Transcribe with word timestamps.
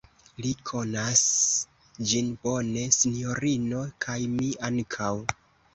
Li 0.43 0.53
konas 0.69 1.21
ĝin 2.13 2.33
bone, 2.49 2.89
sinjorino, 2.99 3.87
kaj 4.07 4.19
mi 4.37 4.53
ankaŭ. 4.73 5.15